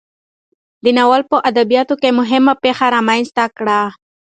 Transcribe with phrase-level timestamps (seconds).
[0.83, 3.79] دې ناول په ادبیاتو کې مهمه پیښه رامنځته کړه.